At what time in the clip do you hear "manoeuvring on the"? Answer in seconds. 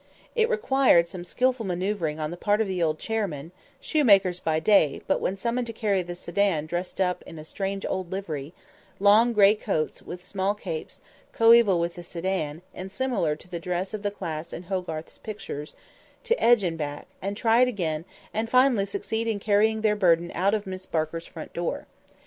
1.63-2.35